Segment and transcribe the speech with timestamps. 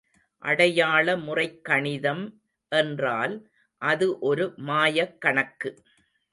[0.43, 2.23] அடையாளமுறைக் கணிதம்
[2.71, 3.35] என்றால்
[3.81, 5.71] அது ஒரு மாயக் கணக்கு.